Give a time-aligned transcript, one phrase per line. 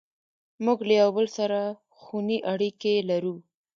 [0.65, 1.59] موږ له یو بل سره
[1.99, 3.35] خوني اړیکې لرو.